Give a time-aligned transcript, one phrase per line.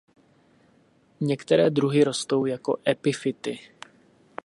[1.21, 3.59] Některé druhy rostou jako epifyty.